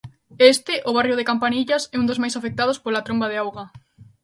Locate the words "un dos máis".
2.01-2.37